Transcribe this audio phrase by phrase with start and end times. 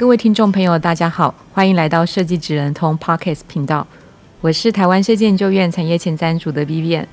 [0.00, 3.86] 各位听众朋友，大家好，欢迎来到设计指南通 Podcast 频道，
[4.40, 7.04] 我是台湾设计研究院产业前瞻组的 Vivian。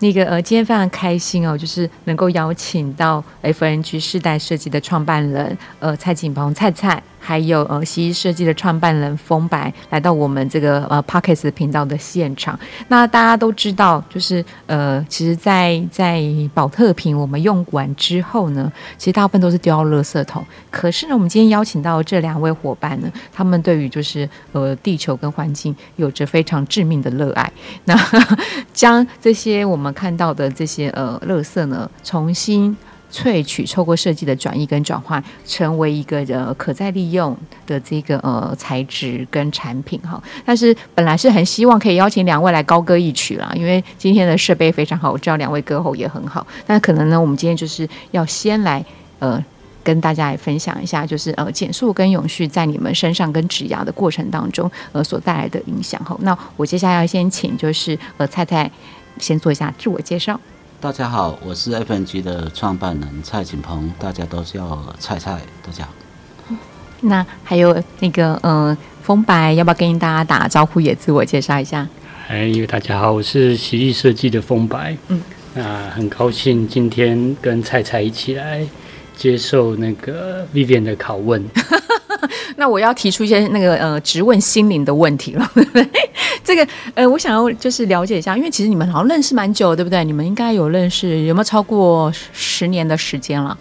[0.00, 7.02] 那个呃，今天非常开心哦，就是能够邀请到 FNG 世代设计的创办人呃蔡锦鹏蔡蔡。
[7.26, 12.60] 还有呃，习艺设计的创办人风白来到我们这个呃 Pockets 频道的现场。
[12.88, 20.44] 那大家都知道，就是呃，其实在，在在宝特瓶我们用完之后呢，其实大部分都是丢到垃圾桶。
[20.70, 27.50] 可是呢，我们今天邀请到这两位伙伴呢，他们对于就是呃地球跟环境有着非常致命的热爱。
[27.86, 27.98] 那
[28.74, 32.74] 将这些我们我们看到的这些呃垃圾呢，重新。
[33.12, 40.20] 萃取，透过设计的转移跟转换，成为一个呃可再利用的这个呃材质跟产品哈。
[40.44, 46.44] 但是本来是很希望可以邀请两位来高歌一曲啦，因为今天的设备非常好，我知道两位歌喉也很好。
[46.66, 48.84] 但可能呢，我们今天就是要先来
[49.20, 49.40] 呃
[49.84, 56.16] 跟大家来分享一下，就是呃减速跟永续在你们身上跟职涯的过程当中呃所带来的影响哈。
[56.22, 58.68] 那我接下来要先请就是呃蔡蔡
[59.18, 60.40] 先做一下自我介绍。
[60.80, 66.56] 大家好，我是 FNG 的创办人蔡锦鹏，大家都叫蔡蔡，大家好。
[67.00, 71.88] 那还有那个呃，风白，要不要跟大家打招呼，也自我介绍一下？
[72.28, 74.96] 哎，大家好，我是奇艺设计的风白。
[75.08, 75.22] 嗯，
[75.54, 78.66] 那很高兴今天跟蔡蔡一起来
[79.16, 81.44] 接受那个 Vivian 的拷问。
[82.56, 85.88] 那我要提出一些那个呃，直问心灵的问题了， 对不对？
[86.42, 90.04] 这个呃，我想要就是了解一下，因为其实你们好像认识蛮久，对不对？
[90.04, 93.56] 你们应该有认识，有没有超过十年的时间了？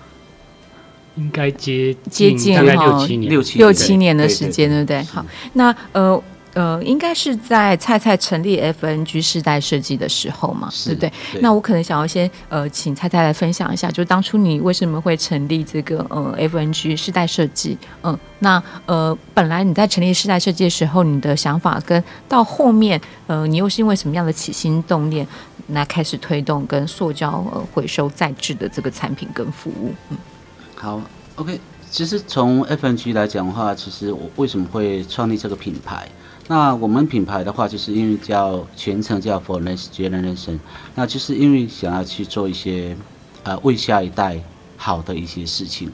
[1.16, 5.04] 应该接接近大概六七年，六七六七年的时间，对不对？
[5.04, 6.22] 好，那呃。
[6.54, 11.12] 呃，应该是在蔡蔡成立 FNG 世代设计的时候嘛，对不对？
[11.32, 17.78] 对，那我可能想要先呃，请蔡蔡来分享一下，就当初你为什么会成立这个呃 FNG 世代设计？
[18.04, 25.28] 嗯、呃，那呃，本来你在成立世代设计的时候，你的想法跟到后面呃，你又是因为什么样的起心动念
[25.70, 29.92] 来开始推动跟塑胶呃回收再制的这个产品跟服务？
[30.12, 30.18] 嗯，
[30.76, 31.02] 好
[31.38, 31.60] ，OK，
[31.90, 36.08] 其实从 FNG 来讲的话，其实我为什么会创立这个品牌？
[36.48, 40.60] 那我们品牌的话，就是因为叫全称叫 For Next Generation，
[40.94, 42.98] 那就是因为想要去做一些，
[43.44, 44.42] 呃，为下一代
[44.78, 45.90] 好的一些事情。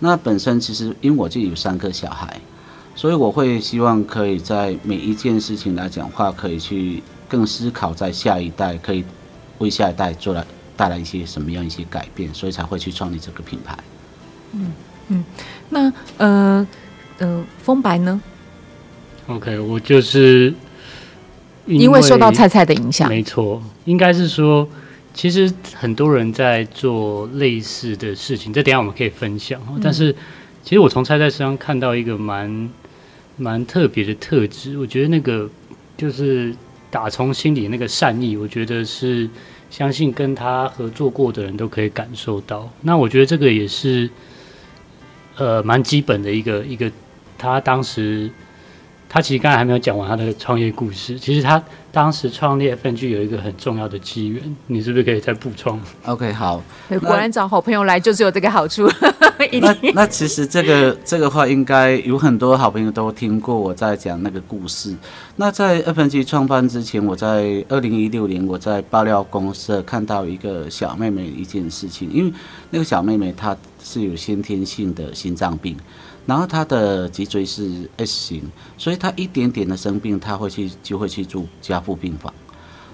[0.00, 2.40] 那本身其实因为我就有三个小孩，
[2.96, 9.04] 所以我会希望可以在每一件事情来讲的话，可以去更思考在下一代可以
[9.58, 10.44] 为下一代做来
[10.76, 13.78] 带来一些什么样一些改变，所以才会去创立这个品牌。
[14.52, 14.72] 嗯
[15.08, 15.24] 嗯，
[15.70, 16.66] 那呃
[17.18, 18.20] 呃，风白呢
[19.36, 20.52] ？OK，我就是
[21.66, 24.68] 因为，受到菜菜的影响，没错，应该是说，
[25.14, 29.60] 其实很多人在做类似的事情，这等下我们可以分享。
[29.68, 30.12] 嗯、但是，
[30.62, 32.70] 其实我从菜菜身上看到一个蛮
[33.36, 35.48] 蛮特别的特质，我觉得那个
[35.96, 36.54] 就是
[36.90, 39.30] 打从心里那个善意，我觉得是
[39.70, 42.68] 相信跟他合作过的人都可以感受到。
[42.80, 44.10] 那我觉得这个也是
[45.36, 46.90] 呃蛮基本的一个一个，
[47.38, 48.30] 他当时。
[49.12, 51.18] 他其实刚才还没有讲完他的创业故事。
[51.18, 51.62] 其实他
[51.92, 56.62] 当时创立 FNG 有一个很重要的机缘，你是不是可以再补充？OK，好。
[56.88, 58.88] 果然找好朋友来就是有这个好处。
[59.60, 64.96] 那那其实这个这个话应该有很多好朋友都听过我在讲那个故事。
[65.36, 72.32] 那在 FNG 创办之前，我在二零一六年我在爆料公社看到一个小妹妹一件事情，因为
[72.70, 73.54] 那个小妹妹她
[73.84, 75.76] 是有先天性的心脏病。
[76.24, 78.42] 然后他的脊椎是 S 型，
[78.78, 82.32] 所以他一点点的生病，他会去就会去住加护病房。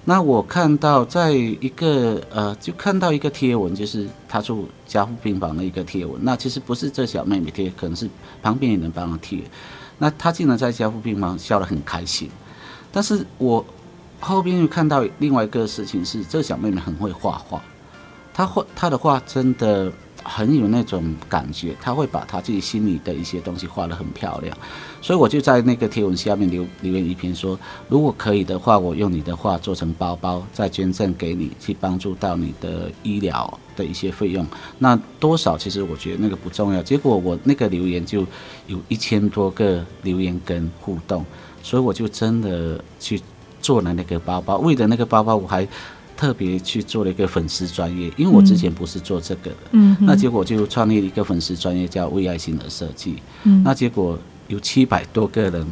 [0.07, 6.19] 那我看到在一个呃，就看到一个贴文，就是他住加护病房的一个贴文。
[6.25, 8.09] 那其实不是这小妹妹贴，可能是
[8.43, 9.43] 旁边有人帮他贴。
[9.99, 12.31] 那他竟然在加护病房笑得很开心。
[12.91, 13.63] 但是我
[14.21, 17.61] 后边又看到另外一个事情是，这小妹妹很会画画，
[18.33, 19.93] 她画她的画真的。
[20.29, 24.55] 很有那种感觉，他会把他自己心里的一些东西画得很漂亮，
[25.01, 27.59] 所以我就在那个贴文下面留留言一篇说，
[27.89, 34.47] 如果可以的话，我用你的画做成包包，再捐赠给你，去帮助到你的医疗的一些费用。
[34.79, 36.83] 那多少其实我觉得那个不重要。
[36.83, 38.27] 结果我那个留言就
[38.67, 41.25] 有一千多个留言跟互动，
[41.63, 43.21] 所以我就真的去
[43.63, 44.59] 做了那个包包。
[44.59, 45.67] 为了那个包包，我还。
[46.19, 54.19] 特别去做了一个粉丝专业，因为我之前不是做这个的，嗯，那结果就创立了一个粉丝专业叫为爱心而设计，嗯，那结果
[54.49, 55.65] 有七百多个人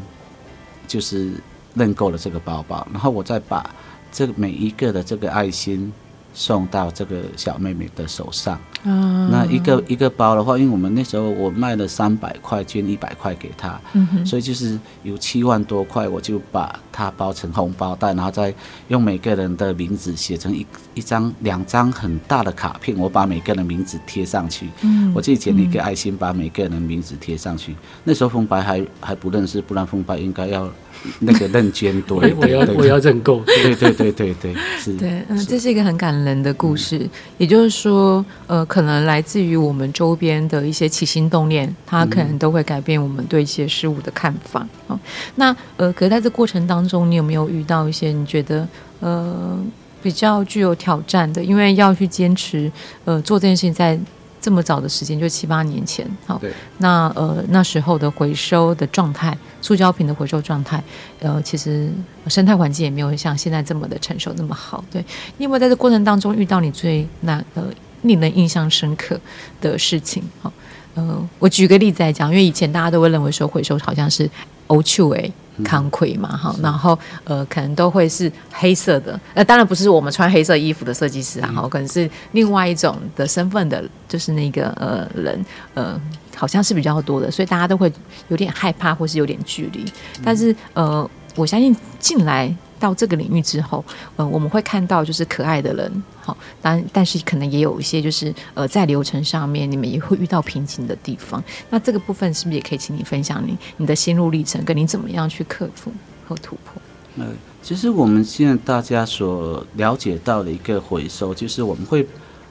[0.87, 1.33] 就是
[1.75, 3.69] 认购了这个包包，然后我再把
[4.13, 5.93] 这每一个的这个爱心。
[6.37, 8.61] 送到这个小妹妹的手上。
[8.85, 13.81] 啊，那一个一个包的话，因为我们那时候我卖了三百块，捐一百块给她，
[14.25, 18.55] 所以就是有七万多块，我就把它包成红包袋，然后再
[18.88, 24.69] 用每个人的名字写成一一张两张很大的卡片，我把每个人的名字贴上去。
[24.83, 27.75] 嗯，我自己剪了一个爱心，把每个人的名字贴上去。
[28.05, 30.71] 那时候风白还还不认识，不然风白应该要。
[31.20, 34.93] 那个认捐多， 我要我要认购，对对对对对，是。
[34.99, 44.67] 对，嗯，这是一个很感人的故事，嗯、也就是说，呃，可能来自于我们周边的一些起心动念，它可能都会改变我们对一些事物的看法。
[44.87, 44.99] 哦，
[45.37, 48.67] 那呃，可是在这过程当中，你有没有遇到一些你觉得
[49.00, 49.59] 呃
[50.02, 51.43] 比较具有挑战的？
[51.43, 52.70] 因为要去坚持
[53.05, 53.99] 呃做这件事情，在
[54.47, 56.41] 这么早的时间，就七八年前，好，
[56.79, 60.81] 那呃那时候的回收的状态，塑胶瓶的回收状态，
[61.19, 61.91] 呃，其实
[62.29, 64.85] 生态环境也没有像现在这么的成熟那么好。
[64.89, 65.05] 对，
[65.39, 67.65] 你有没有在这过程当中遇到你最那呃
[68.03, 69.19] 令人印象深刻
[69.61, 70.23] 的事情？
[70.41, 70.53] 好，
[70.97, 74.29] 呃，我举个例子来讲，因为以前大家都会认为说回收好像是
[74.67, 75.33] 欧趣味。
[75.65, 85.99] 康亏嘛，哈，然后呃，可能都会是黑色的，呃，当然不是我们穿黑色衣服的设计师啊，哈，可能是另外一种的身份的，就是那个呃人，呃，
[86.37, 87.91] 好像是比较多的，所以大家都会
[88.29, 89.83] 有点害怕或是有点距离，
[90.23, 92.55] 但是呃，我相信进来。
[92.78, 93.84] 到这个领域之后，
[94.17, 101.43] 呃，我们会看到就是可爱的人，好，但但是可能也有一些就是呃，在流程上面你们也会遇到瓶颈的地方。
[101.70, 105.93] 那这个部分是不是也可以请你分享你你的心路历程，跟你怎么样去克服
[106.28, 106.81] 和突破？
[107.17, 107.26] 呃，
[107.62, 112.06] 其实我们现在大家所了解到的一个回收，就是我们会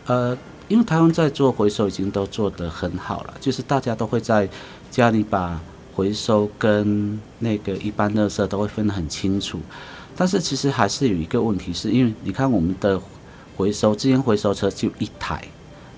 [0.07, 0.36] 呃，
[0.68, 4.50] 因为台湾在做回收已经都做得很好了，就是大家都会在
[4.89, 5.60] 家里把
[5.94, 9.60] 回收跟那个一般垃圾都会分得很清楚。
[10.18, 13.00] 但是其实还是有一个问题，是因为你看我们的
[13.58, 15.44] 回收，资源回收车就一台，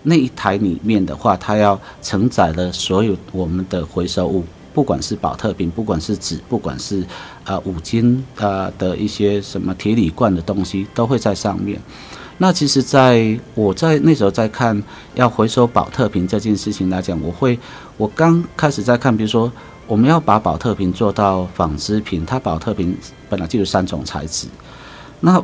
[0.04, 4.44] 那一台里面的话，它要承载了所有我们的回收物，
[4.74, 7.06] 不管是宝特瓶，不管是纸，不管是
[7.46, 11.80] 呃五金呃的一些什么铁铝罐的东西，都会在上面。
[12.40, 14.82] 那其实在我在那时候在看
[15.14, 17.58] 要回收宝特瓶这件事情来讲，我会
[17.98, 19.52] 我刚开始在看，比如说。
[19.88, 22.96] 我们要把宝特瓶做到纺织品，它宝特瓶
[23.30, 24.48] 本来就有三种材质，
[25.22, 25.42] 那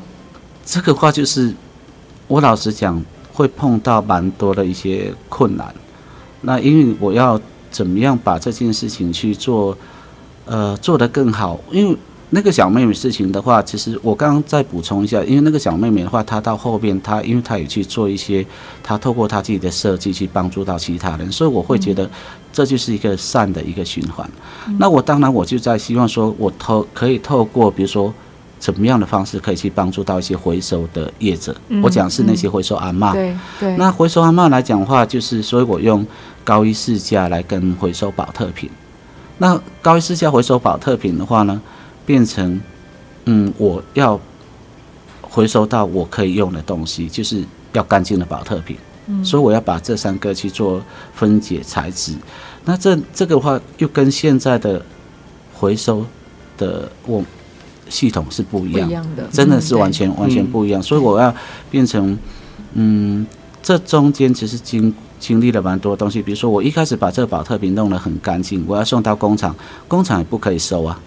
[0.65, 1.53] 这个话就是
[2.27, 5.73] 我老实讲会碰到蛮多的一些困难。
[6.41, 7.39] 那因为我要
[7.71, 9.75] 怎么样把这件事情去做，
[10.45, 11.97] 呃，做得更好，因为。
[12.35, 18.43] 那个小妹妹事情的话，其实我刚刚再补充一下，因为那个小妹妹的话，她到后边，她因为她也去做一些，
[18.81, 22.09] 她透过她自己的设计去帮助到其他人，所以我会觉得
[22.51, 24.27] 这就是一个善的一个循环。
[24.67, 28.11] 嗯、那我当然我就在希望说，我透可以透过比如说
[28.57, 31.55] 怎么样的方式可以去帮助到一些回收的业者。
[31.69, 33.13] 嗯、我讲是那些回收阿嬷。
[33.13, 33.77] 对对。
[33.77, 36.03] 那回收阿嬷来讲的话，就是所以我用
[36.43, 38.67] 高一市价来跟回收宝特瓶。
[39.37, 41.61] 那高一市价回收宝特瓶的话呢？
[42.05, 42.59] 变成，
[43.25, 44.19] 嗯，我要
[45.21, 47.43] 回收到我可以用的东西，就是
[47.73, 48.75] 要干净的保特瓶。
[49.07, 50.81] 嗯，所以我要把这三个去做
[51.13, 52.15] 分解材质。
[52.63, 54.81] 那这这个话又跟现在的
[55.53, 56.05] 回收
[56.57, 57.21] 的我
[57.89, 60.81] 系统是不一样，不一样的，真的是完全、嗯、完全不一样。
[60.81, 61.35] 所以我要
[61.69, 62.17] 变成，
[62.73, 63.27] 嗯，
[63.61, 66.21] 这中间其实经经历了蛮多东西。
[66.21, 69.53] 比如说，我一开始把这个保特瓶弄得很干净，我要送到工厂，
[69.89, 70.99] 工厂也不可以收啊。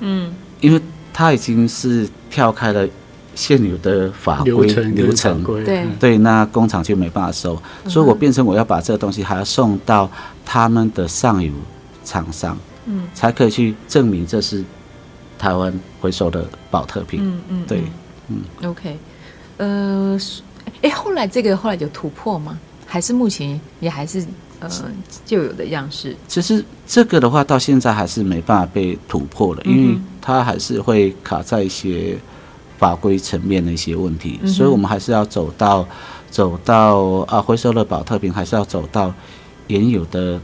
[0.00, 0.34] 嗯。
[0.64, 0.80] 因为
[1.12, 2.88] 它已经是跳开了
[3.34, 5.44] 现有的法规流程，流程。
[5.64, 5.86] 对。
[6.00, 10.10] 对，那工厂就没办法收，嗯、所以我变成我要把这个东西还要送到
[10.44, 11.52] 他们的上游
[12.04, 12.56] 厂商，
[12.86, 14.64] 嗯，才可以去证明这是
[15.38, 17.82] 台湾回收的保特瓶，嗯嗯，对，
[18.28, 18.98] 嗯，OK，
[19.58, 20.18] 呃，
[20.82, 22.58] 哎，后来这个后来有突破吗？
[22.86, 24.24] 还是目前也还是？
[24.68, 24.90] 呃，
[25.24, 32.16] 旧有的样式，其实这个的话，到现在还是没办法被突破了，嗯、因为它还是会卡在一些
[32.78, 35.86] 法规层面的一些问题，嗯、所以我们还是要走到
[36.30, 39.12] 走到啊回收的宝特瓶，还是要走到
[39.68, 40.40] 原有的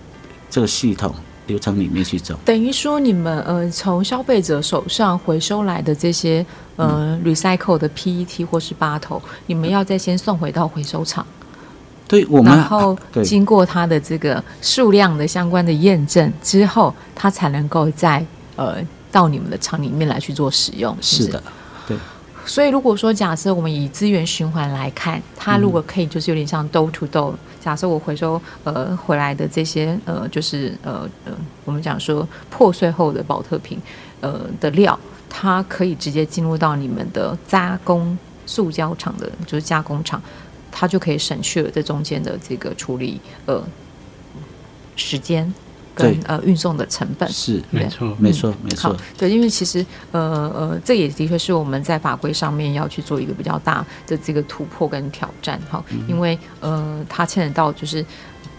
[0.48, 1.14] 这个系统
[1.46, 2.38] 流程里面去走。
[2.44, 6.44] 等于说，你们呃从消费者手上回收来的这些
[6.76, 11.26] 呃 recycle 的 PET 或是 bottle，你们要再先送回到回收厂。
[12.10, 18.26] 对，我们然后经过它的这个数量的相关的验证之后，它才能够在
[18.56, 18.78] 呃
[19.12, 20.96] 到你们的厂里面来去做使用。
[21.00, 21.42] 是，是，是的，
[21.86, 21.96] 对。
[22.44, 27.32] 所以如果说假设我们以资源循环来看，它如果可以就是有点像 door to door。
[27.60, 31.32] 假设我回收呃回来的这些呃就是呃呃
[31.64, 33.80] 我们讲说破碎后的保特瓶
[34.20, 34.98] 呃的料，
[35.28, 40.20] 它可以直接进入到你们的加工塑胶厂的，就是加工厂。
[40.70, 43.62] 它就可以省去了这中间的这个处理呃
[44.96, 45.52] 时间
[45.94, 48.96] 跟呃运送的成本，是没错没错没错。
[49.18, 58.04] 对，因为其实呃呃，这也的确是我们在法规上面要去做一个比较大的这个突破跟挑战哈，因为呃它牵扯到就是。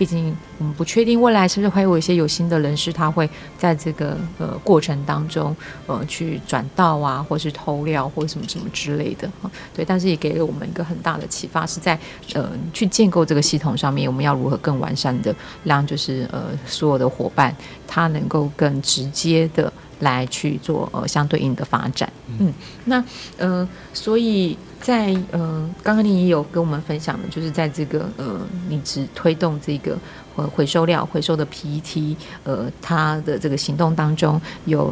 [0.01, 5.55] 毕竟我们不确定未来是不是会有一些有心的人士，他会在这个呃过程当中
[5.85, 9.51] 呃去转道啊，或是偷料或什么什么之类的哈。
[9.75, 11.99] 对，但是也给了我们一个很大的启发，是在
[12.33, 17.55] 呃去建构这个系统上面，我们要如何更完善的让就是呃所有的伙伴
[17.87, 22.11] 他能够更直接的来去做呃相对应的发展。
[22.39, 22.51] 嗯，
[22.85, 23.05] 那
[23.37, 24.57] 呃所以。
[24.81, 29.95] 在呃，刚刚你也有跟我们分享的，就是在这个呃，你只推动这个
[30.35, 34.91] 呃回收料回收的 PET，呃，它的这个行动当中有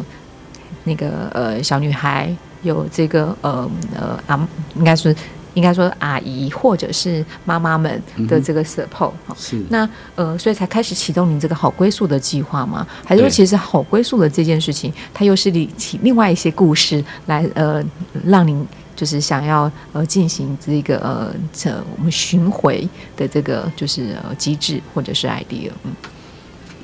[0.83, 5.15] 那个呃小女孩，有这个呃呃啊，应该是
[5.55, 12.85] 应该说阿姨或者是妈妈们的这个 support，嗯、是那呃，所以才开始启动你这个好归宿的计划吗？
[13.03, 15.67] 还是说其实好归宿的这件事情，它又是另
[16.03, 17.83] 另外一些故事来呃
[18.23, 18.65] 让您。
[18.99, 25.93] 就是想要呃进行这个呃这我们巡回的这个就是呃机制或者是 idea，嗯，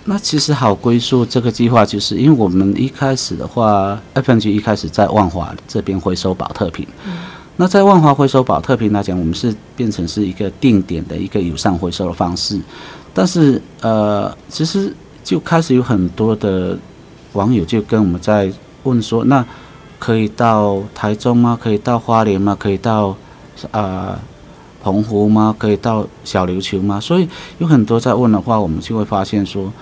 [0.06, 7.12] 那其实好归宿这个计划，就是因为我们一开始的话，FNG 一开始在万华这边回收宝特瓶，嗯，
[7.58, 12.58] 那在万华回收宝特瓶来讲，我们是变成是一个定点的一个友善回收的方式，
[13.14, 16.78] 但是呃，其实就开始有很多的
[17.34, 18.50] 网友就跟我们在
[18.84, 19.46] 问说，那。
[20.06, 21.58] 可以到台中吗？
[21.60, 22.56] 可以到花莲吗？
[22.60, 23.08] 可以到
[23.72, 24.20] 啊、呃、
[24.84, 25.56] 澎湖吗？
[25.58, 27.00] 可以到小琉球吗？
[27.00, 29.74] 所以有很多在问的话，我们就会发现说，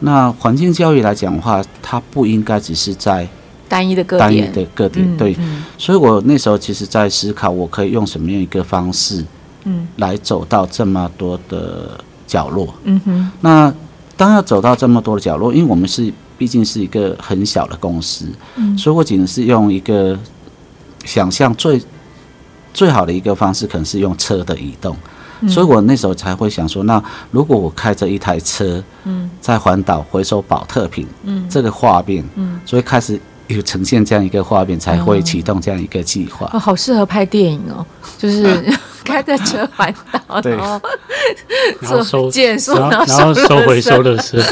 [0.00, 3.26] 那环境教育来讲的话，它不应该只是在
[3.70, 5.16] 单一的个单一的个点。
[5.16, 9.24] 对，嗯、所以我那时候其实在思考，我可以用什么样一个方式，
[9.64, 12.74] 嗯，来走到这么多的角落。
[12.84, 13.30] 嗯哼。
[13.40, 13.72] 那
[14.14, 16.12] 当要走到这么多的角落，因为我们是。
[16.40, 18.24] 毕竟是一个很小的公司，
[18.56, 20.18] 嗯，所以我只能是用一个
[21.04, 21.78] 想象最
[22.72, 24.96] 最好的一个方式，可能是用车的移动，
[25.40, 36.48] 嗯，所以我那时候才会想说，那如果我开着一台车，嗯，在环岛回收宝特瓶，嗯，这个画面，嗯，所以开始有呈现这样一个画面，才会启动这样一个计划。
[36.54, 37.84] 哦，好适合拍电影哦，
[38.16, 38.64] 就是
[39.04, 40.80] 开着车环岛，对，然后
[41.86, 44.48] 做收减速，然后然后收回收的时候。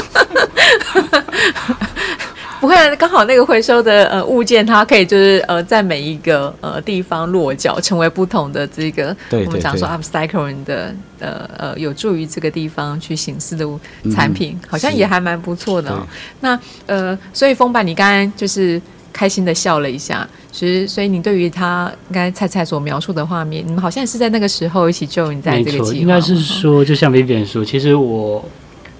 [2.59, 13.65] 不会，刚好那个回收的呃物件，它可以就是呃在每一个呃地方落脚，成为不同的这个对对对我们讲说 upcycling 的呃呃有助于这个地方去形式的
[14.13, 16.05] 产品，嗯、好像也还蛮不错的哦。
[16.41, 18.81] 那呃，所以风板，你刚刚就是
[19.13, 28.43] 开心的笑了一下，其实所以你对于他刚才菜菜所描述的画面，你们好像是在那个时候一起 join 在这个计划，应该是说，就像 Vivian 说，其实我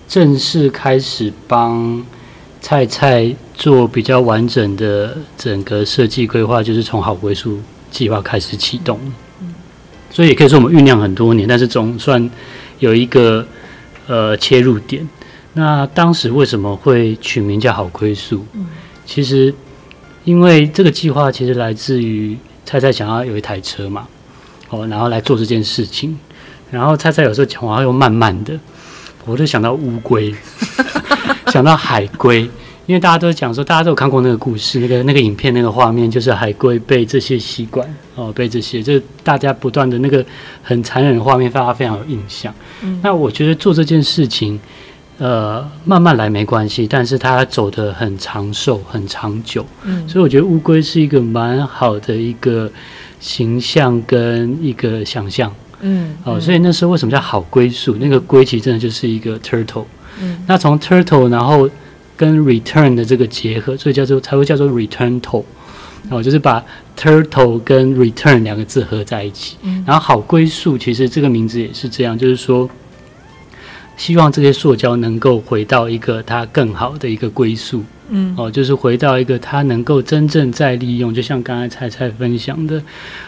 [0.10, 2.04] 正式开始帮。
[2.62, 7.58] 菜菜做比较完整的整个设计规划，就是从好归宿
[7.90, 9.00] 计划开始启动，
[10.12, 12.30] 所以也可以说我们酝酿很多年，但是总算
[12.80, 13.48] 有一个
[14.08, 15.08] 呃切入点。
[15.54, 18.44] 那当时为什么会取名叫好归宿？
[19.06, 19.54] 其实
[20.26, 24.06] 因为这个计划其实来自于菜菜想要有一台车嘛，
[24.70, 26.20] 哦，然后来做这件事情。
[26.70, 28.60] 然后菜菜有时候讲话又慢慢的，
[29.30, 30.34] 我就想到乌龟。
[31.48, 32.42] 想到海龟，
[32.86, 40.24] 因为大家都讲说，大家都有看过那个故事，那个那个影片，那个画面，就是海龟被这些吸管哦，被这些，就大家不断的那个
[40.62, 42.54] 很残忍的画面，大家非常有印象。
[42.84, 44.60] 嗯，那我觉得做这件事情，
[45.18, 49.66] 呃，慢慢来没关系，但是它走得很长寿、很长久。
[49.84, 52.72] 嗯，所以我觉得乌龟是一个蛮好的一个
[53.20, 55.52] 形象跟一个想象。
[55.82, 57.96] 嗯，哦，所以那时候为什么叫好归宿？
[58.00, 59.86] 那个归其实真的就是一个 turtle。
[60.22, 61.70] 嗯，那从 turtle 然后
[62.18, 65.46] 跟 return 的这个结合，所以叫做才会叫做 return to。
[66.10, 66.64] 哦，就是把
[66.98, 69.58] turtle 跟 return 两个字合在一起。
[69.64, 72.68] 嗯、然后好归宿其实这个名字也是这样，就是说
[74.00, 77.84] 希望这些塑胶能够回到一个它更好的一个归宿。
[78.12, 82.82] 嗯，哦，就是回到一个它能够真正再利用，就像刚才菜菜分享的，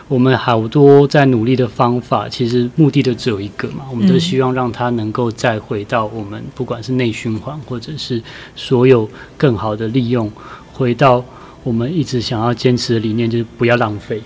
[0.08, 8.24] 我们好多在努力的方法，其实目的都只有一个嘛，我们都希望让它能够再回到我们不管是内循环或者是
[8.56, 10.32] 所有更好的利用，
[10.72, 11.24] 回到
[11.64, 14.24] 我们一直想要坚持的理念，就是不要浪费。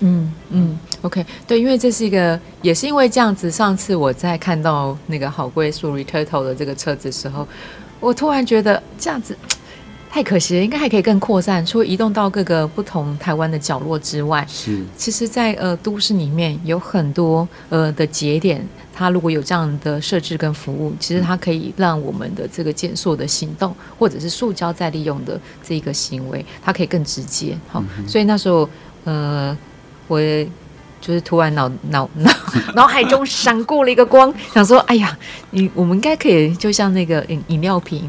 [0.00, 7.46] 嗯嗯，OK，对，因为这是一个，也是因为这样子，上次我在看到那个好归宿 Returtle 的这个车子的时候，
[8.00, 9.36] 我突然觉得这样子。
[10.08, 27.54] 太可惜了，应该还可以更扩散，除了移动到各个不同台湾的角落之外，是，其实在，在呃都市里面有很多呃的节点，它如果有这样的设置跟服务，其实它可以让我们的这个减塑的行动，或者是塑胶再利用的这个行为，它可以更直接。
[27.68, 28.66] 好，嗯、所以那时候
[29.04, 29.54] 呃，
[30.08, 30.18] 我
[31.06, 32.30] 就是突然脑脑脑
[32.74, 35.16] 脑海中闪过了一个光，想说，哎呀，
[35.50, 38.02] 你我们应该可以就像那个饮饮料瓶。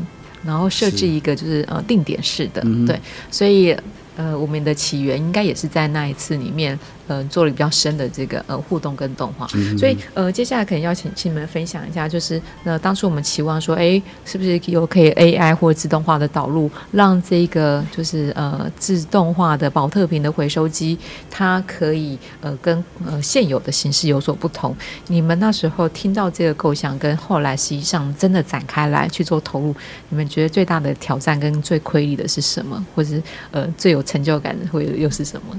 [0.45, 2.97] 然后设置一个就是呃定点式的，嗯、对，
[3.29, 3.75] 所以
[4.15, 6.79] 呃我们的起源应该也是在那一次里面。
[7.07, 20.97] 呃，做了比较深的这个呃互动跟动画，嗯、所以呃，接下来可能要请请你们分享一下，就是那当初我们期望说，哎，是不是有可以 AI 或者自动化的导入，让这个就是呃自动化的保特瓶的回收机，
[21.29, 24.75] 它可以呃跟呃现有的形式有所不同。
[25.07, 29.73] 你们那时候听到这个构想，跟后来实际上真的展开来去做投入，
[30.09, 35.57] 你们觉得最大的挑战跟最亏力的是什么，或者是呃最有成就感的会又是什么？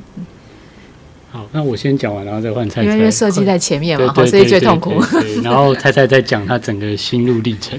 [1.31, 2.97] 好，那我先讲完，然后再换菜菜。
[2.97, 4.95] 因为设计在前面嘛，所以最痛苦。
[5.43, 7.79] 然后菜菜再讲他整个心路历程。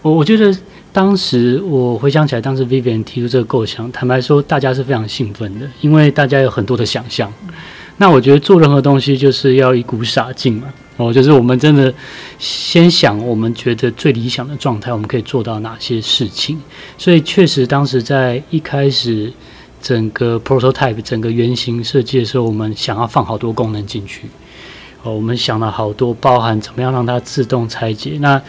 [0.00, 0.56] 我我觉得
[0.90, 7.30] 当时我回想起来，当时 Vivian 提出这个构想，坦白说，大家是非常兴奋的，因为大家有很多的想象。
[7.98, 11.92] 那我觉得做任何东西就是要一股傻劲嘛，哦，就是我们真的
[12.38, 16.58] 先想我们觉得最理想的状态，我们可以做到哪些事情。
[16.96, 19.30] 所以确实当时在一开始。
[19.82, 24.28] 整个 prototype 整个原型设计的时候，我们想要放好多功能进去，
[25.02, 28.16] 哦，我们想了好多，包含怎么样让它自动拆解。
[28.20, 28.40] 那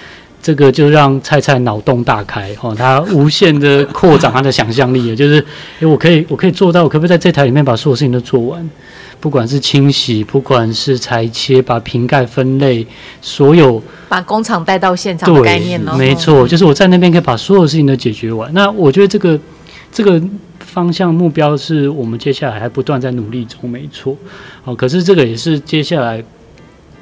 [0.42, 5.44] 这个就让菜菜脑洞大开，哦，他无限的扩展他的想象力，就是，
[5.80, 8.70] 诶，我可以，我可以做到，我可不可以在这台里面把所有事情都做完？
[9.22, 12.86] 不管是清洗，不管是裁切，把瓶盖分类，
[13.22, 18.54] 所有把工厂带到现场的概念哦，没错，就是我在那边可以把所有事情都解决完。
[18.54, 19.40] 那我觉得这个，
[19.92, 20.22] 这个。
[20.74, 24.18] 方向目标是我们接下来还不断在努力中，没错。
[24.64, 26.24] 哦，可是这个也是接下来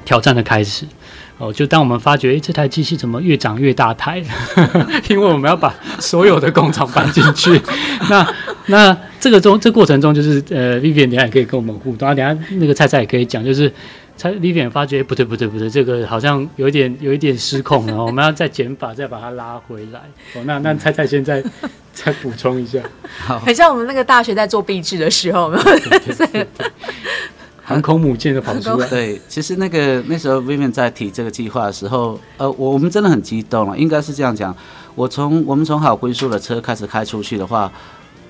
[0.04, 0.84] 挑战的开始。
[1.38, 4.22] 哦，就当我们发觉，诶，这台机器怎么越长越大台？
[5.08, 7.60] 因为我们要把所有的工厂搬进去。
[8.10, 8.34] 那
[8.66, 12.14] 那这个中这、过程中，就是呃，Vivian 等下也可以跟我们互动啊。
[12.14, 13.72] 等下那个菜菜也可以讲，就是
[14.22, 18.04] 菜 Vivian 发觉，不对不对不对，这个好像有一点有一点失控了。
[18.04, 20.00] 我们要再减法，再把它拉回来。
[20.34, 21.42] 哦，那那菜菜现在。
[21.94, 22.80] 再补充一下，
[23.26, 26.46] 好，很像我们那个大学在做毕制的时候，对对对，
[27.62, 28.88] 航空母舰的跑出来。
[28.88, 33.76] 对，其实那个那时候 Vivian 在提这个计划的时候，呃，我我们真的很激动了。
[33.76, 34.56] 应该是这样讲，
[34.94, 37.70] 我从我们从好归宿的车开始开出去的话，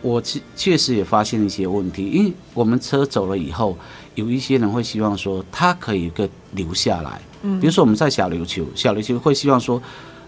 [0.02, 2.06] 我确确实也发现一些问题。
[2.08, 3.78] 因为我们车走了以后，
[4.14, 7.20] 有一些人会希望说，他可以个留下来。
[7.42, 9.80] 嗯，比如说我们在小琉球，小琉球会希望说。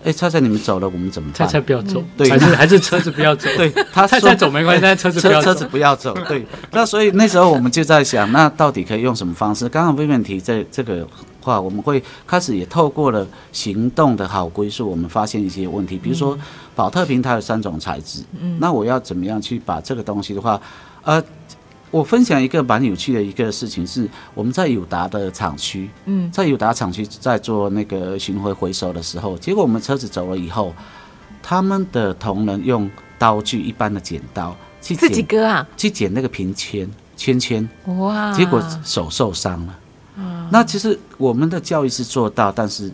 [0.07, 1.49] 哎，菜菜，你们走了，我们怎么办？
[1.49, 3.49] 菜菜不要走，对，还是还是车子不要走。
[3.57, 5.47] 对， 他菜菜走没关系，但车子不要走。
[5.47, 6.15] 车子不要走。
[6.29, 9.67] 对，那所以那时候我们就在想，那到底可以用什么方式？
[9.67, 11.09] 刚刚 Vivian 提这这个
[11.45, 16.37] 话，我们会开始也透过了行动的好归宿，我们发现一些问题，比如说
[16.75, 20.61] 宝特瓶它有三种材质，嗯，那我要怎么样去把这个东西的话，
[21.05, 21.23] 呃。
[21.91, 30.75] 我分享一个蛮有趣的一个事情，是我们在友达的厂区，嗯，在友达厂区在做那个巡回回收的时候，结果我们车子走了以后，
[31.41, 39.79] 他们的同仁用刀具一般的剪刀去自己割啊，去剪那个瓶圈圈圈，哇，结果手受伤了。
[40.51, 42.91] 那其实我们的教育是做到，但是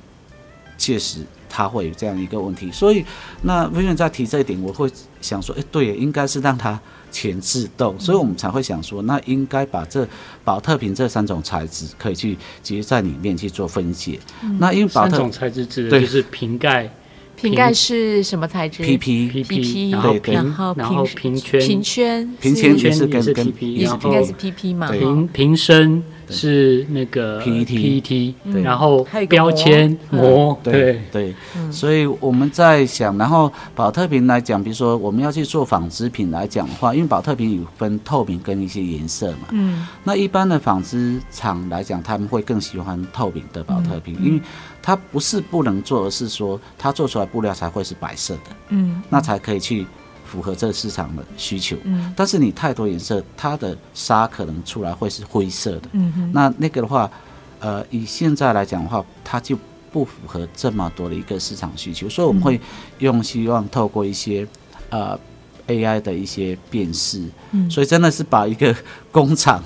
[0.76, 3.04] 确实他会有这样一个问题，所以
[3.42, 6.80] 那 Vivian 在提这一点，我会想说，哎，对，应该是让他。
[7.12, 10.06] 全自动，所以我们才会想说，那应该把这
[10.44, 14.20] 宝特瓶这三种材质可以去直接在里面去做分解。
[14.44, 16.88] 嗯、那因为宝特三种材质指的就是瓶盖，
[17.34, 20.34] 瓶盖是什么材质？PP PP，然后瓶，
[20.76, 24.92] 然后瓶圈，瓶圈，瓶圈也是跟是跟 PP，应该是 PP 嘛？
[24.92, 31.34] 瓶瓶身是那个 PET，然后标签膜，对对，
[31.70, 44.40] 所以我们在想，然后宝特瓶来讲，比如说我们要去做纺织品来讲的话，因为宝特瓶有分透明跟一些颜色嘛，嗯，那一般的纺织厂来讲，他们会更喜欢透明的宝特瓶，因为
[44.82, 49.86] 它不是不能做，而是说它做出来布料才会是白色的，嗯，那才可以去。
[50.30, 57.10] 符合这个市场的需求，嗯，但是你太多颜色，它的纱可能出来会是灰色的，嗯哼，那那个的话，
[57.58, 59.58] 呃，以现在来讲的话，它就
[59.90, 62.60] 不符合这么多的一个市场需求，所以我们会
[62.98, 64.46] 用希望透过一些
[64.90, 65.18] 呃
[65.66, 68.72] AI 的一些辨识，嗯，所以真的是把一个
[69.10, 69.60] 工厂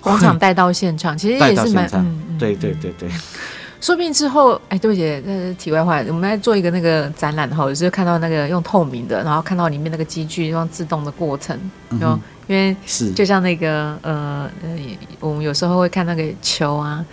[0.00, 1.88] 工厂带到现场，其实也是蛮，
[2.38, 3.08] 对对对对。
[3.80, 6.02] 说不定之后，哎，对不起，这是题外话。
[6.08, 11.56] 我们在做一个那个展览哈，就是看到那个用透明的，然后看到里面那个机具用自动的过程，
[11.90, 14.76] 嗯、哼因为是就像那个呃呃，
[15.20, 17.04] 我们有时候会看那个球啊，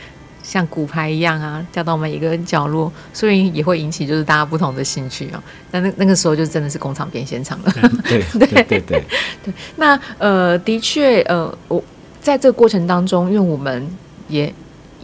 [0.41, 5.43] 像骨牌一样啊，掉到我们一个角落，所以也会引起就是大家不同的兴趣哦。
[5.69, 7.71] 那那那个时候就真的是工厂变现场了。
[8.03, 9.03] 对 对对对
[9.43, 9.53] 对。
[9.75, 11.83] 那呃，的确呃，我
[12.19, 13.87] 在这个过程当中，因为我们
[14.27, 14.51] 也。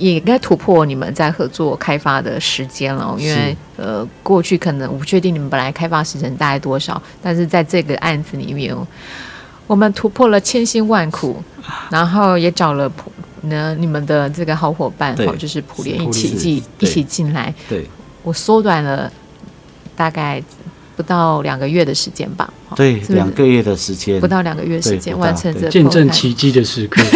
[0.02, 8.76] 也应该突破你们在合作开发的时间了，因为呃，过去可能我不确定你们本来开发时间大概多少，但是在这个案子里面，
[9.68, 11.44] 我们突破了千辛万苦，
[11.92, 13.12] 然后也找了普
[13.42, 17.86] 呢你们的这个好伙伴，好就是普联一起进一起进来，对，
[18.24, 19.12] 我缩短了
[19.96, 20.42] 大概
[20.96, 27.04] 不到两个月的时间吧，对，两个月的时间，不到两个月时间完成这见证奇迹的时刻。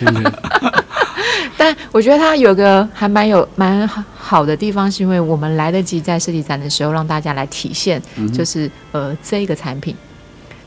[1.56, 8.00] 但我觉得它有个还蛮有蛮好的地方，是因为我们来得及在设计展的时候让大家来体现，
[8.32, 9.94] 就是、嗯、呃这一个产品，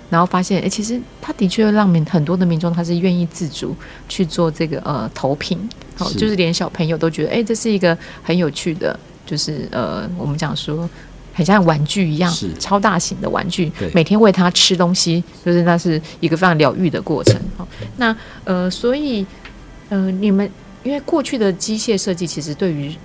[0.09, 3.75] 然后发现哎、欸，其实它的确让民很多的民众他是愿意自主
[4.07, 5.57] 去做这个呃投屏，
[5.95, 10.89] 好、哦，就是连小朋友都觉得哎、欸，这是一个很有趣的，就是呃我们讲说
[11.33, 12.53] 很像玩具一样，是。
[12.59, 17.39] 超大型的玩具，每天喂它吃东西，就是那是一个非常疗愈的过程。
[17.57, 19.25] 好、哦，那呃所以
[19.89, 20.49] 呃你们。
[20.83, 22.95] 因为过去的机械设计其实对于，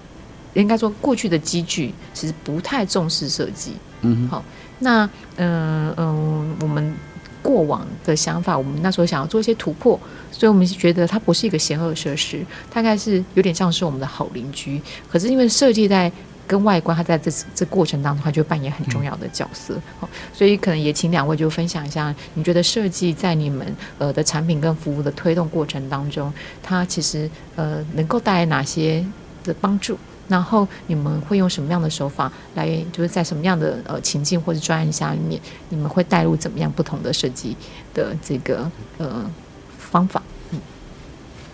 [0.55, 3.73] 应该说过去的机具其实不太重视设计。
[4.03, 4.45] 嗯，好，
[4.81, 5.05] 那
[5.37, 6.95] 嗯嗯、呃呃，我们
[7.43, 9.99] 过往的想法，我们那时候想要做一些突破，
[10.31, 14.81] 所以我们觉得它不是一个邪恶设施，大概是有点像是我们的好邻居。
[15.09, 16.13] 可是因为设计在。
[16.49, 19.75] 跟外观，它在这这过程当中，它就扮演很重要的角色。
[20.01, 26.33] 好、嗯，所以可能也请两位就分享一下，你觉得设计在你们呃的产品跟服务的推动过程当中，
[26.63, 29.05] 它其实呃能够带来哪些
[29.45, 29.99] 的帮助？
[30.27, 37.57] 然后你们会用什么样的手法来，就是在什么样的呃情境或者专案下面，你们会带入怎么样不同的设计
[37.93, 39.31] 的这个呃
[39.79, 40.23] 方法？
[40.51, 40.61] 嗯，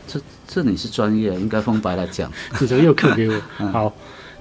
[0.06, 2.30] 这这你是专业，应该封白来讲，
[2.60, 3.42] 你怎么又扣给我。
[3.58, 3.92] 嗯、好，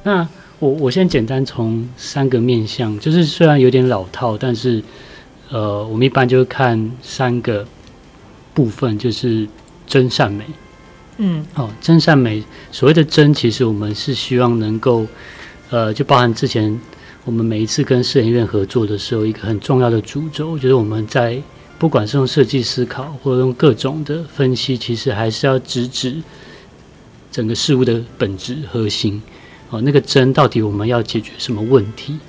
[0.03, 0.27] 那。
[0.63, 4.81] 我我先简单从三个面向，就是虽然有点老套，但是
[5.49, 7.67] 呃，我们一般就看三个
[8.53, 9.45] 部分，就是
[9.85, 10.45] 真善美。
[11.17, 15.05] 嗯，哦，真善美，所谓的真，其实我们是希望能够
[15.69, 16.79] 呃，就包含之前
[17.25, 21.41] 我们每一次跟摄影院合作的时候，一个很重要的主轴，就是我们在
[21.77, 26.23] 不管是用设计思考，或者用各种的分析，其实还是要直指
[27.29, 29.21] 整个事物的本质核心。
[29.73, 32.19] 哦，那个真到底我们要解决什么问题？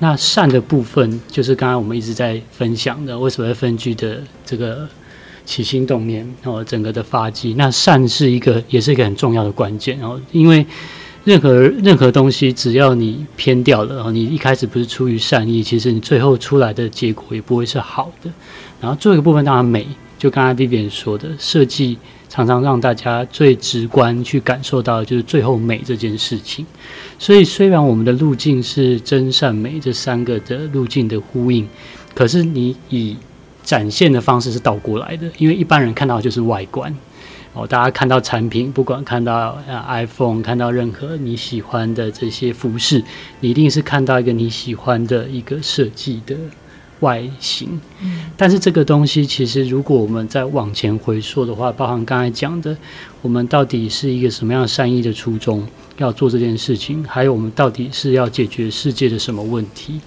[0.00, 4.88] 那善的部分就是刚刚我们一直在分享的，为什么要分居的这个
[5.46, 7.54] 起心动念哦，整个的发迹。
[7.56, 9.96] 那善是一个，也是一个很重要的关键。
[10.00, 10.66] 然后，因为
[11.22, 18.30] 任何任何东西，只要你偏掉了，然后你一开始不是出于善意，其实你最后出来的结果也不会是好的。
[18.80, 19.86] 然后最后一个部分当然美，
[20.18, 21.98] 就刚才 Vivian 说的设计。
[22.28, 26.66] 常常让大家最直观去感受到就是最后美这件事情，
[27.18, 31.66] 所以虽然我们的路径是真善美这三个的路径的呼应，
[32.14, 33.16] 可是你以
[33.62, 36.94] 展现的方式是倒过来的，因为一般人看到就是外观
[37.54, 43.02] 哦，大家看到产品，不管看到 iPhone，看到任何你喜欢的这些服饰，
[43.40, 46.36] 你一定是看到一个你喜欢的一个设计的。
[47.00, 48.24] 外形，嗯。
[48.36, 52.76] 但是这个东西其实，如果我们再往前回溯的话，包含刚才讲的，
[53.22, 60.00] 我们到底是一个什么样的善意的初衷要做这件事情，还有我们到底是要解决世界的什么问题？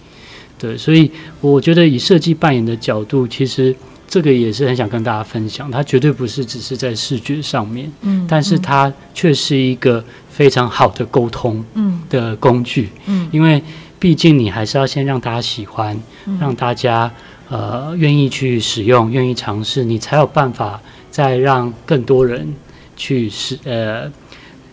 [0.58, 3.76] 对，所以我觉得以设计扮演的角度，其实
[4.08, 13.62] 这个也是很想跟大家分享，它绝对不是只是在视觉上面，嗯，但是它却是一个非常好的沟通，嗯，的工具，嗯，因为。
[14.02, 15.96] 毕竟你还是要先让大家喜欢，
[16.40, 17.12] 让大家
[17.50, 22.52] 呃愿意去使用，愿意尝试，你才有办法再让更多人
[22.98, 24.12] 去使呃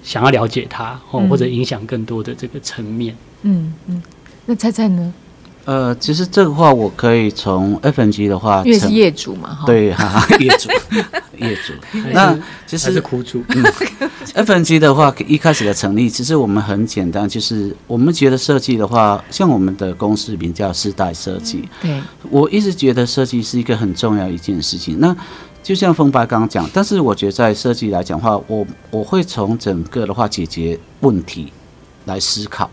[0.03, 3.15] 想要了解它哦，或者影响更多的这个层面。
[3.43, 4.03] 嗯嗯，
[4.47, 5.13] 那菜菜呢？
[5.69, 10.71] 呃，其实这个话我可以从 FNG 的话，因为是业主嘛，哈，对，哈哈，业主，
[11.37, 11.75] 业主。
[12.11, 12.35] 那
[12.67, 13.45] 其实是苦主。
[13.49, 13.63] 嗯、
[14.47, 21.69] FNG 的话，一开始的成立，其实我们很简单，就是我们觉得设计的话，像我们的公司名叫世代设计。
[21.83, 22.01] 对，
[22.31, 24.99] 我一直觉得设计是一个很重要一件事情。
[24.99, 25.15] 那
[25.63, 31.53] 就像风白刚刚讲，但是我觉得在设计来讲的话，我我会从整个的话解决问题
[32.07, 32.71] 来思考。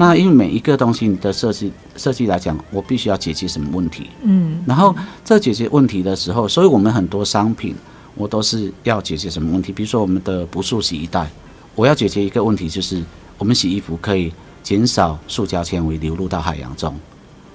[0.00, 4.06] 那因为每一个东西，你的设计设计来讲，我必须要解决什么问题？
[4.22, 7.74] 嗯，然后在解决问题的时候，所以我们很多商品，
[8.14, 9.72] 我都是要解决什么问题？
[9.72, 11.28] 比如说我们的不塑洗衣袋，
[11.74, 13.02] 我要解决一个问题，就是
[13.38, 14.32] 我们洗衣服可以
[14.62, 16.94] 减少塑胶纤维流入到海洋中。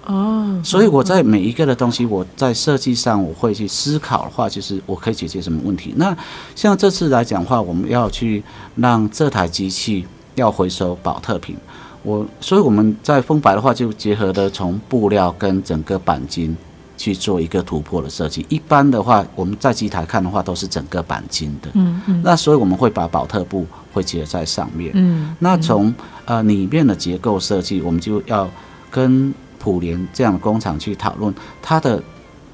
[0.06, 5.94] 哦，所以我在每一个的东西，我在设计上我会去思考的话，就是我可以解决什么问题？
[5.96, 6.14] 那
[6.58, 8.44] 像这次来讲的话，我们要去
[8.76, 11.56] 让这台机器要回收保特瓶。
[12.04, 16.56] 我所以我们在丰白的话，就结合的从布料跟整个钣金
[16.98, 18.46] 去做一个突破的设计。
[18.50, 21.70] 一般的话，我们在机台看的话，都是整个钣金的。
[21.74, 22.22] 嗯嗯。
[22.24, 24.92] 那所以我们会把宝特布会结合在上面。
[24.94, 25.36] 嗯。
[25.40, 25.94] 那从
[26.26, 28.50] 呃里面的结构设计，我们就要
[28.92, 32.04] 跟普联这样的工厂去讨论它的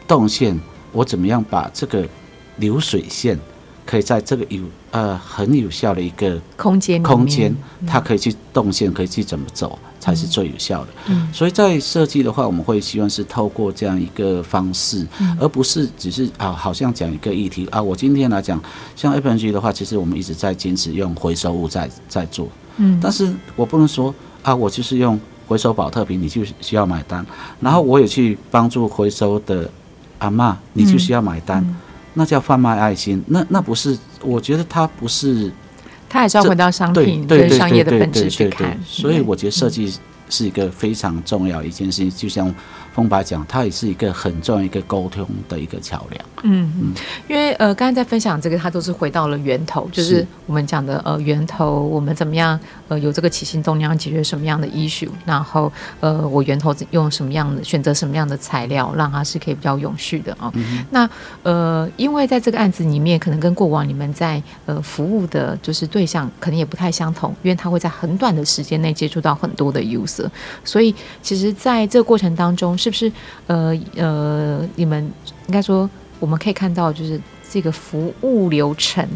[0.08, 0.58] 动线，
[0.92, 2.08] 我怎么样把这个
[2.58, 3.38] 流水线。
[3.90, 7.52] 可以在这个有呃很有效的一个空间空间，
[7.88, 10.90] 它可以去动线，可以去怎么走才是最有效的。
[11.08, 15.08] 嗯，所以在设计的话，我们会希望是透过这样一个方式，
[15.40, 17.82] 而不是只是啊，好像讲一个议题啊。
[17.82, 18.62] 我今天来讲，
[18.96, 22.48] 像 F&G 的话，其实我们一直在坚持用回收物在在做。
[22.78, 27.26] 嗯，但是我不能说啊，我就是用回收宝特瓶，你就需要买单。
[27.60, 29.68] 然后我也去帮助回收的
[30.20, 31.66] 阿嬷，你就需要买单。
[32.14, 35.52] 那叫贩卖爱心，那那不是，我觉得它不是，
[36.10, 38.78] 它还是要回到商品跟商业的本质去看。
[38.86, 39.94] 所以我觉得设计
[40.30, 42.54] 是一个非常重要一件事情，就像。
[43.00, 46.26] 丰白讲，它也是一个很重要一个沟通的一个桥梁。
[46.44, 46.94] 嗯嗯，
[47.30, 52.60] 因为呃，刚才在分享这个，它都是回到了源头，就是我们讲的呃源头，我们怎么样
[52.90, 60.84] 呃有这个起心动念，解决什么样的 issue，然后呃我源头用什么样的选择什么样的材料，让它是可以比较永续的啊、哦嗯。
[60.92, 61.10] 那
[61.44, 70.28] 呃，因为在这个案子里面，可能跟过往你们在呃服务的就是对象可能也不太相同，因为他会在很短的时间内接触到很多的 user，
[70.66, 72.78] 所以其实在这个过程当中。
[72.80, 73.12] 是就是
[73.46, 75.04] 呃呃，你们
[75.48, 75.88] 应该说，
[76.20, 79.08] 我们可以看到，就是这个服务流程，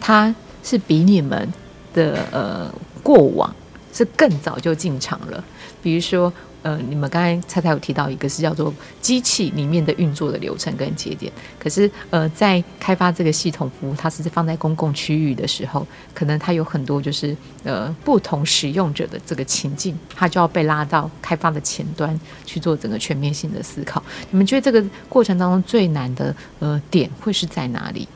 [0.00, 1.52] 它是比你们
[1.92, 3.54] 的呃过往
[3.92, 5.44] 是更早就进场了，
[5.82, 6.32] 比如说。
[6.64, 8.72] 呃，你们刚才蔡蔡有提到一个是叫做
[9.02, 24.02] 机器里面的运作的流程跟节点，可是呃，在开发这个系统服务，它是放在公共区域的时候，可能它有很多就是呃不同使用者的这个情境，它就要被拉到开发的前端去做整个全面性的思考。
[24.30, 28.08] 你们觉得这个过程当中最难的呃点会是在哪里？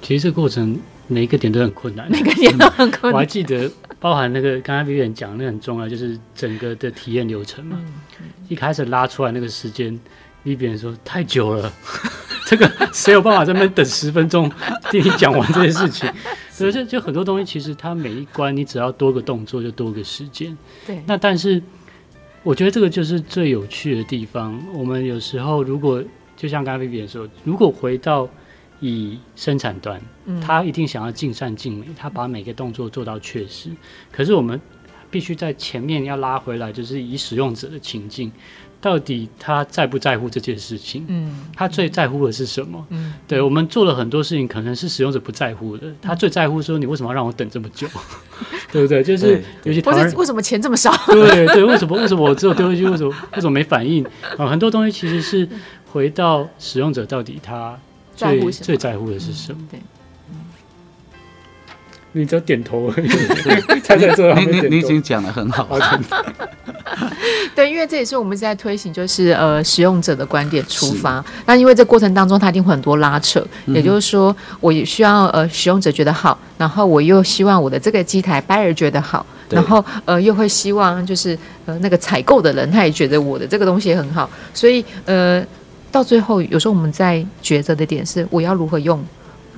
[0.00, 3.12] 其实这个过程每一个点都很困难，每个点都很困难。
[3.12, 3.68] 我还记得。
[4.00, 7.80] 包含那个刚刚 Vivian 讲的那很重要，就是整个的体验流程嘛。
[8.48, 9.98] 一开始拉出来那个时间
[10.44, 11.72] ，Vivian 说太久了，
[12.46, 14.50] 这个谁有办法在那边等十分钟
[14.90, 16.10] 听你讲完这些事情？
[16.50, 20.56] 所以就就很多东西，其实它每一关你只要多个动作就多个时间。
[20.86, 21.02] 对。
[21.06, 21.62] 那但是
[22.42, 24.60] 我觉得这个就是最有趣的地方。
[24.72, 26.02] 我们有时候如果
[26.36, 28.28] 就像刚刚 Vivian 说，如果回到
[28.80, 30.00] 以生产端，
[30.40, 33.70] 他一定想要尽善尽美，他把每个动作做到确实。
[34.12, 34.60] 可是我们
[35.10, 38.30] 必须在前面要拉回来，就是以使用者的情境，
[38.80, 41.04] 到底他在不在乎这件事情？
[41.08, 42.86] 嗯，他最在乎的是什么？
[42.90, 47.88] 嗯，对，我们做了很多事情，可能是使用者不在乎的，他最在乎说你为什么要让我等这么久？
[48.70, 49.02] 对不对？
[49.02, 50.94] 就是尤其台湾为什么钱这么少？
[51.06, 52.84] 对对，为什么为什么我只有丢回去？
[52.86, 54.04] 为什么为什么没反应？
[54.36, 55.48] 啊，很多东西其实是
[55.90, 57.76] 回到使用者到底他。
[58.18, 59.58] 最最在乎的是什么？
[59.60, 59.80] 嗯、对，
[60.30, 60.36] 嗯，
[62.12, 63.08] 你只要点头而已。
[63.80, 66.00] 猜在这， 你你你已经讲的很好了。
[67.54, 71.24] 对，因为这也是我们在推行，就是呃使用者的观点出发。
[71.46, 73.44] 那因为这过程当中，它一定会很多拉扯。
[73.66, 85.44] 嗯、也就是说，我也需要呃使用者觉得好，然后我又希望我的这个机台 buyer 觉得好，然后呃又会希望就是呃那个采购的人他也觉得我的这个东西很好，所以呃。
[85.90, 89.02] 到最后，有时候我们在抉择的点是，我要如何用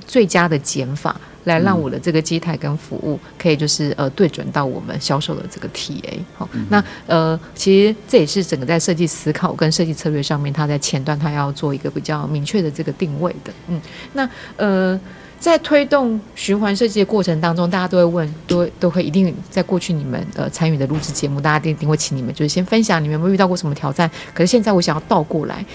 [0.07, 1.15] 最佳的减法
[1.45, 6.19] 来让我的这个机台跟服务可以就是呃对准到我们销售的这个 TA。
[6.37, 13.53] 好，那呃其实这也是整个在设计思考跟设计策略上面，它在前端它要做一个比较明确的这个定位的。
[13.67, 13.81] 嗯，
[14.13, 14.99] 那呃
[15.39, 24.07] 在推动循环设计的过程当中，大家都会问，都都会一定在过去你们呃参与的录制节目，大家一定会请你们就是先分享你们有没有遇到过什么挑战。
[24.35, 25.65] 可是现在我想要倒过来，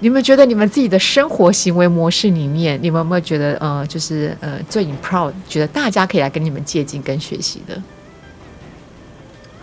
[0.00, 7.80] 你们觉得你们自己的生活行为模式里面，你们有没有觉得呃就是呃最 proud，觉得大家可以来跟你们借鉴跟学习的？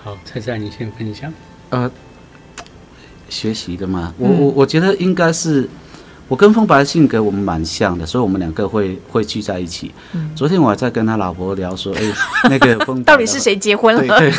[0.04, 1.34] 好，蔡蔡你先分享。
[1.69, 1.91] 呃，
[3.28, 5.67] 学习的嘛，我我我觉得应该是
[6.28, 9.91] 我跟风白的性格我们蛮像的，所以我们两个会会聚在一起。
[10.13, 12.13] 嗯、昨天我还在跟他老婆聊说，哎、欸，
[12.50, 14.02] 那个风白到底是谁结婚了？
[14.02, 14.32] 对，对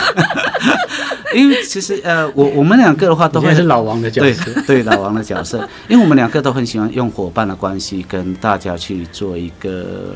[1.35, 10.15] 因为其实呃，我我们两个的话都会是老王的角色，对，对老王的角色，因为我们两个都很喜欢用伙伴的关系跟大家去做一个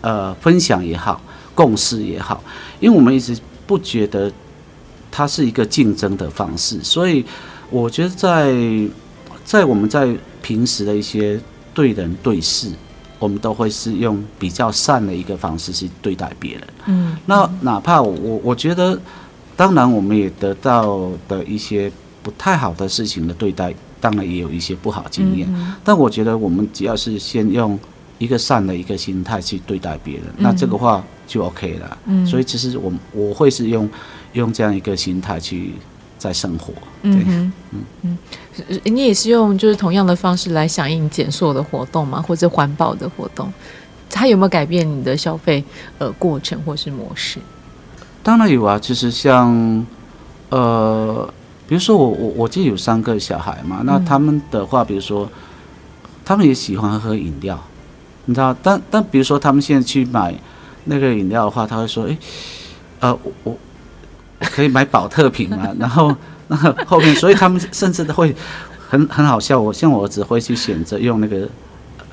[0.00, 1.20] 呃分享也好，
[1.54, 2.42] 共识也好，
[2.80, 4.30] 因为我们一直不觉得。
[5.12, 7.24] 它是一个竞争的方式，所以
[7.68, 8.54] 我觉得在
[9.44, 10.08] 在我们在
[10.40, 11.38] 平时的一些
[11.74, 12.70] 对人对事，
[13.18, 16.62] 我们都会是用比较善的一个方式去对待别人。
[16.86, 18.96] 嗯，那哪怕我我觉得，
[19.60, 21.92] 当然我们也得到的一些
[22.22, 25.46] 不太好的事情的对待，当然也有一些不好经验。
[25.52, 27.78] 嗯，但我觉得我们只要是先用
[28.16, 31.98] 一个善的一个心态去对待别人，那这个话就 OK 了。
[32.06, 33.86] 嗯，所以其实我我会是用。
[34.34, 35.72] 用这样一个心态去
[36.16, 42.22] 在生活，对，嗯嗯嗯，你也是用就是同样的方式来响应减塑的活动吗？
[42.22, 43.52] 或者环保的活动，
[44.08, 45.64] 它有没有改变你的消费
[45.98, 47.40] 呃过程或是模式？
[48.22, 49.86] 当然有啊，其实像
[50.50, 51.28] 呃，
[51.66, 55.28] 比如说我我我就有三个小孩嘛，那他们的话，比如说
[56.24, 57.58] 他们也喜欢喝饮料，
[58.26, 60.34] 你知道，但但比如说他们现在去买
[60.84, 62.18] 那个饮料的话，他会说，哎，
[63.00, 63.56] 呃，我我。
[64.42, 65.68] 可以买宝特瓶嘛？
[65.78, 66.16] 然后，
[66.48, 68.34] 那后后面，所以他们甚至都会
[68.88, 69.60] 很很好笑。
[69.60, 71.46] 我像我儿子会去选择用那个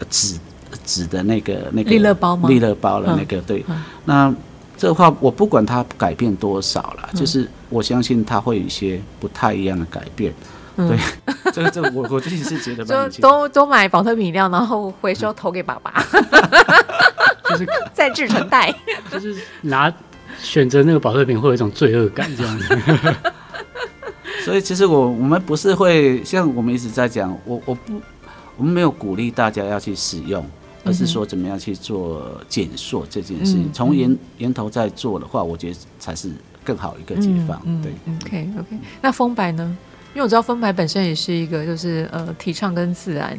[0.10, 0.38] 纸
[0.86, 2.50] 纸的那个那个利乐包吗？
[2.50, 3.66] 利乐包的那个对。
[4.04, 4.30] 那
[4.78, 10.34] 这个话我不管它改变多少了，就是我相信它会有一些不太一样的改变。
[10.76, 10.98] 对，
[11.52, 15.92] 这个这个我我自己是觉得就都都买保特瓶饮料，然后回收投给爸爸，
[17.50, 18.74] 就是 再制成袋，
[19.12, 19.92] 就是拿。
[20.40, 22.78] 选择那个保特瓶会有一种罪恶感，这样子。
[24.46, 28.00] 所以其实我我们不是会像我们一直在讲，我我不
[28.56, 30.48] 我们没有鼓励大家要去使用，
[30.88, 33.70] 而是说怎么样去做减塑这件事情。
[33.74, 36.32] 从源源头在做的话，我觉得才是
[36.64, 37.62] 更好一个解放。
[37.82, 37.92] 对
[38.26, 38.78] ，OK OK。
[39.02, 39.78] 那风白呢？
[40.14, 43.38] 因为我知道风白本身也是一个，就是呃提倡跟自然，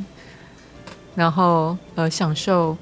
[1.17, 2.77] 然后呃享受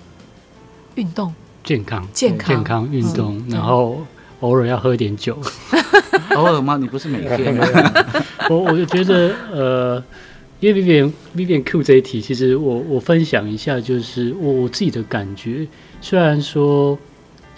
[0.96, 1.32] 运动。
[1.64, 4.02] 健康，健康，健康运动，然后
[4.40, 5.38] 偶尔要喝点酒。
[6.36, 6.76] 偶尔吗？
[6.76, 7.66] 你不是每天吗？
[8.50, 10.04] 我我就觉得，呃，
[10.60, 15.66] 因为 Vivian Vivian Q 这一题，其实我我分享一下，就是我我自己的感觉。
[16.00, 16.98] 虽然说，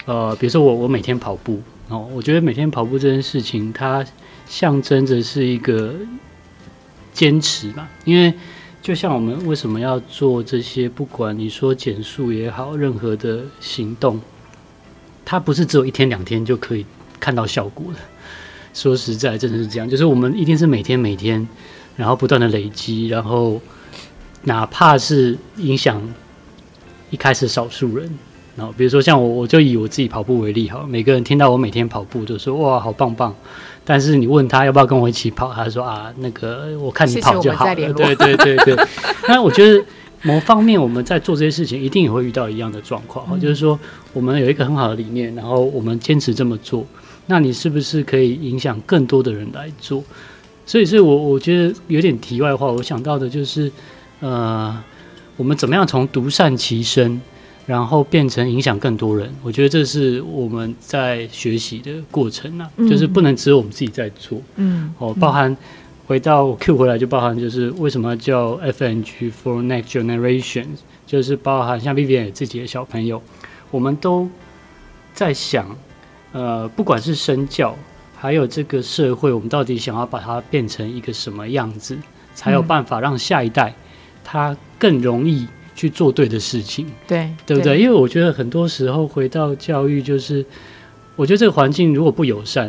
[0.06, 4.04] 呃，比如说我我每天跑步，哦，我觉得每天跑步这件事情，它
[4.46, 5.94] 象征着是一个
[7.12, 8.32] 坚持吧，因为。
[8.80, 10.88] 就像我们为什么要做这些？
[10.88, 14.18] 不管你说减速也好，任何的行动，
[15.24, 16.86] 它不是只有一天两天就可以
[17.18, 17.98] 看到效果的。
[18.72, 21.46] 说实在，真的是这样，就是我们一定是每天每天，
[21.98, 23.60] 然后不断的累积，然后
[24.44, 26.00] 哪怕是影响
[27.10, 28.08] 一开始少数人，
[28.56, 33.34] 然后比如说像我，我就以我自己跑步为例，哈，每个人听到我每天跑步就说哇，好棒棒。
[33.84, 37.74] 但是你问他要不要跟我一起跑，他说啊，那个我看你跑就好了。
[37.74, 38.76] 对对对对。
[39.26, 39.84] 那我觉得
[40.22, 43.76] 某方面我们在做这些事情，一定也会遇到一样的状况，嗯、就是说
[44.12, 46.86] 我们有一个很好的理念，然后我们坚持这么做，
[47.26, 50.04] 那你是不是可以影响更多的人来做？
[50.68, 53.72] 所以，所以我我觉得有点题外话，我想到的就是，
[54.20, 54.78] 呃，
[55.36, 57.20] 我们怎么样从独善其身。
[57.68, 65.54] 然后变成影响更多人，我觉得这是我们在学习的过程啊，嗯、就是不能只有我们自己在做，嗯，哦，包含
[66.06, 70.64] 回到 Q 回来就包含就是为什么叫 FNG for Next Generation，
[71.06, 73.20] 就是包含像 Vivian 自己的小朋友，
[73.70, 74.26] 我们都
[75.12, 75.76] 在想，
[76.32, 77.76] 呃，不管是身教，
[78.18, 81.96] 还有这个社会，我们到底想要把它变成一个什么样子，
[82.34, 83.74] 才有办法让下一代
[84.24, 85.46] 他更容易。
[85.78, 87.76] 去做对的事情，对对不对？
[87.76, 90.44] 对，因为我觉得很多时候回到教育，就是
[91.14, 92.68] 我觉得这个环境如果不友善，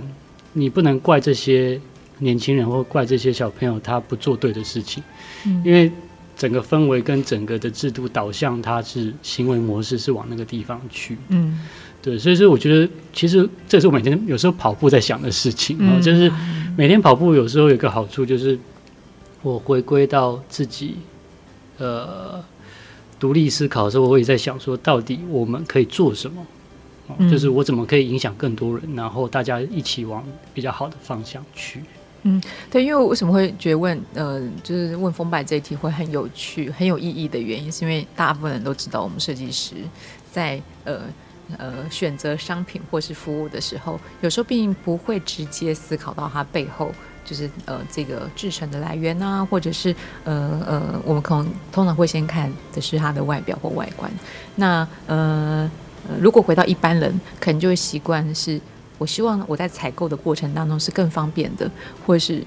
[0.54, 1.82] 你不能怪这些
[2.20, 5.02] 年轻人或怪这些小朋友他不做对的事情，
[5.48, 5.92] 嗯，因为
[6.38, 11.60] 整个氛围跟整个的制度导向，它是行为模式是往那个地方去，嗯，
[12.02, 16.32] 对，所以说我觉得其实这是我每天有时候跑步在想的事情啊，嗯，就是
[16.78, 18.58] 每天跑步有时候有一个好处就是
[19.42, 20.96] 我回归到自己，
[21.78, 22.44] 呃。
[23.20, 26.42] 独立思考的时候，我也在想说，到底我们可以做什么？
[27.18, 30.24] 嗯、就是我怎么可以影响更多人，然后大家一起往
[30.54, 31.82] 比较好的方向去。
[32.24, 32.42] 嗯，
[32.72, 39.76] 对，因为我为什么会觉得问呃，就是问风摆这一题会很有趣、很有意义的原因，是因为大部分人都知道，我们设计师
[40.32, 41.02] 在呃
[41.58, 46.92] 呃选择商品或是服务的时候，有时候并不会直接思考到它背后
[47.26, 54.12] 就是呃这个制成的来源啊，或者是呃呃，我们可能通常会先看的是它的外表或外观。
[54.56, 55.70] 那呃。
[56.20, 58.60] 如果回到一般人，可能就会习惯是，
[58.98, 61.70] 我希望我在采购的过程当中是更方便的，
[62.04, 62.44] 或是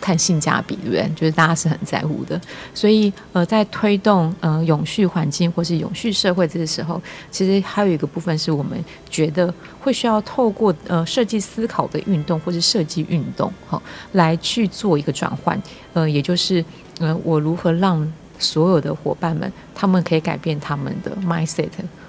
[0.00, 1.10] 看性价比，对不对？
[1.14, 2.40] 就是大家是很在乎的。
[2.74, 13.82] 所以，呃，在推动呃永续环境或是永续社会这个时候，其实还有一个部分是我们觉得会需要透过呃设计思考的运动或是设计运动，哈、哦，
[14.12, 15.60] 来去做一个转换。
[15.92, 16.64] 呃，也就是
[17.00, 21.68] 呃，我如何让所有的伙伴们，他们可以改变他们的 mindset。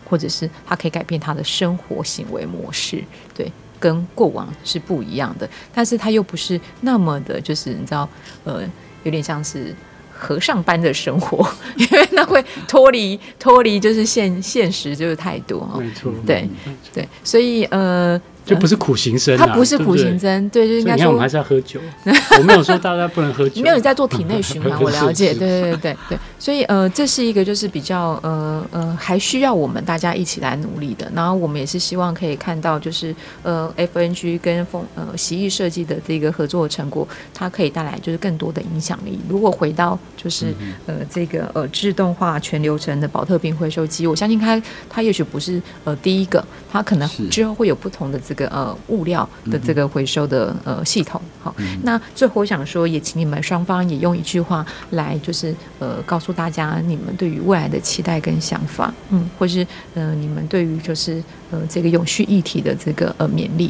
[0.09, 3.03] 或者是他可以改变他的生活行为模式，
[3.35, 8.07] 对，跟过往是不一样的，但是他又不是那么的，就是你知道，
[8.43, 8.61] 呃，
[9.03, 9.73] 有点像是
[10.11, 16.47] 和尚般的生活， 因为那会脱离脱离就是现现实就是太多，没错，对
[16.93, 18.19] 对，所以呃。
[18.49, 21.79] 就不是苦行僧，啊，他不是苦行僧，对，就应该说，我们还是要喝酒。
[22.37, 26.17] 我没有说大家不能喝酒，没有你在做体内循环， 我了解，对对对对对。
[26.39, 31.11] 所以呃，这是一个就是比较呃呃，还需要我们大家一起来努力的。
[31.13, 39.19] 然后我们也是希望可以看到，就是呃，FNG 跟风呃洗浴设计的这个合作的成果，它可以带来就是更多的影响力。
[39.27, 40.53] 如果回到就是
[40.85, 48.38] 呃这个呃自动化全流程的宝特瓶回收机，我相信它它也许不是呃第一个，它可能之后会有不同的这个。
[48.39, 61.21] 个呃物料的这个回收的呃系统，好，那最后我想说，也请你们双方也用一句话来，就是呃告诉大家你们对于未来的期待跟想法，嗯，或是呃你们对于就是
[61.51, 63.69] 呃这个永续议题的这个呃勉励。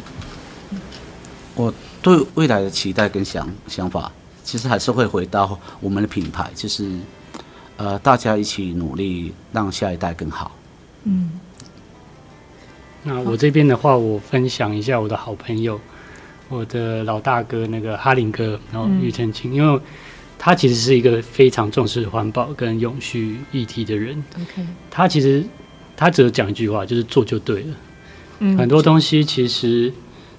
[1.56, 4.12] 我对未来的期待跟想想法，
[4.44, 6.88] 其实还是会回到我们的品牌，就是
[7.76, 10.52] 呃大家一起努力，让下一代更好。
[11.04, 11.30] 嗯。
[13.02, 15.80] 那我这边的话，我分享一下我的好朋友，
[16.50, 19.80] 我的老大哥那个哈林哥，然后庾澄庆，因为
[20.38, 24.22] 他其实是一个非常重视环保跟永续议题的人。
[24.36, 25.42] OK，他其实
[25.96, 27.76] 他只有讲一句话，就是做就对了。
[28.40, 29.90] 嗯，很多东西其实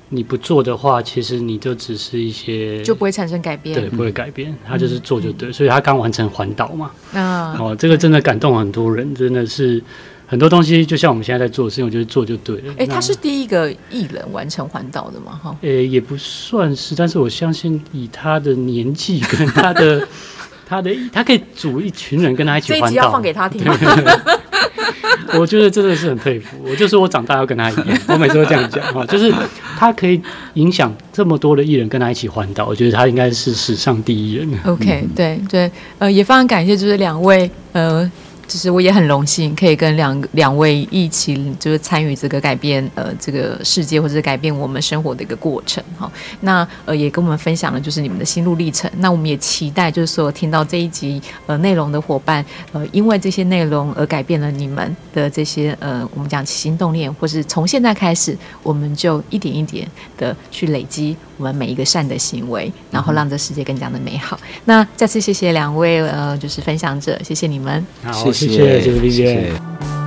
[0.09, 4.55] 你不做的话，其实你就只是一些就不会产生改变，对，不会改变。
[4.67, 6.91] 他就是做就对，所以他刚完成环岛嘛。
[7.13, 9.83] 啊，哦，这个真的感动很多人，真的是。
[10.31, 12.71] 很多东西就像我们现在在做的事情，我觉得做就对了。
[12.77, 15.37] 哎、欸，他是第一个艺人完成环岛的嘛？
[15.43, 20.07] 哈，呃，也不算是，但是我相信以他的年纪跟他的
[20.65, 22.87] 他的，他可以组一群人跟他一起环岛。
[22.87, 23.61] 这一集要放给他听。
[25.37, 26.55] 我觉得真的是很佩服。
[26.65, 29.29] 我就是我长大要跟他一样， 我每次都这样讲哈，就是
[29.77, 30.21] 他可以
[30.53, 34.49] 影响这么多的艺人跟他一起环岛，我觉得他应该是史上第一人。
[34.63, 35.69] OK，对对，
[35.99, 38.09] 呃，也非常感谢，就是两位呃。
[38.51, 46.11] 其实我也很荣幸可以跟两两位一起，就是参与这个改变呃这个世界或者是改变我们生活的一个过程哈。
[46.41, 48.91] 那呃也跟我们分享了就是你们的心路历程。
[48.97, 59.87] 那我们也期待就是说听到这一集呃内容的伙伴呃因为这些内容而改变了你们的这些呃我们讲起心动念，或是从现在开始我们就一点一点
[60.17, 64.37] 的去累积我们每一个善的行为，然后让这世界更加的美好。
[64.65, 67.85] 那再次谢谢两位呃就是分享者，谢谢你们。
[68.03, 68.11] 好。
[68.41, 70.00] 谢谢谢谢谢谢。